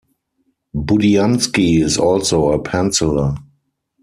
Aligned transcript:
Budiansky 0.75 1.79
is 1.83 1.99
also 1.99 2.49
a 2.53 2.57
penciller. 2.59 3.35